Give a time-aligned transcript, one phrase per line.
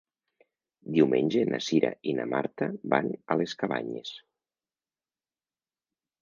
[0.93, 4.15] Diumenge na Cira i na Marta van a les Cabanyes.